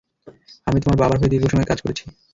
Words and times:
আমি 0.67 0.79
তোমার 0.79 0.99
বাবার 1.01 1.17
হয়ে 1.19 1.31
দীর্ঘ 1.33 1.45
সময় 1.49 1.69
কাজ 1.69 1.79
করেছি। 1.81 2.03